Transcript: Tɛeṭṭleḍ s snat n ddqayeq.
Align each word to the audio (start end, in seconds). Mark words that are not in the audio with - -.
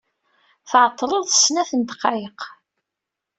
Tɛeṭṭleḍ 0.69 1.25
s 1.29 1.35
snat 1.43 1.71
n 1.75 1.81
ddqayeq. 1.83 2.41